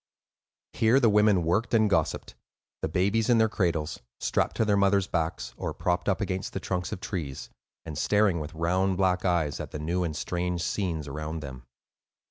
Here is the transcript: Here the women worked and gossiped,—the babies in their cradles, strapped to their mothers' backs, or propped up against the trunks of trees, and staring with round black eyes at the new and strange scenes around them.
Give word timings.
Here 0.73 0.99
the 0.99 1.11
women 1.11 1.43
worked 1.43 1.75
and 1.75 1.87
gossiped,—the 1.87 2.87
babies 2.89 3.29
in 3.29 3.37
their 3.37 3.47
cradles, 3.47 3.99
strapped 4.19 4.57
to 4.57 4.65
their 4.65 4.75
mothers' 4.75 5.05
backs, 5.05 5.53
or 5.57 5.75
propped 5.75 6.09
up 6.09 6.19
against 6.19 6.53
the 6.53 6.59
trunks 6.59 6.91
of 6.91 6.99
trees, 7.01 7.51
and 7.85 7.95
staring 7.95 8.39
with 8.39 8.55
round 8.55 8.97
black 8.97 9.23
eyes 9.25 9.59
at 9.59 9.69
the 9.69 9.77
new 9.77 10.03
and 10.03 10.15
strange 10.15 10.63
scenes 10.63 11.07
around 11.07 11.41
them. 11.41 11.67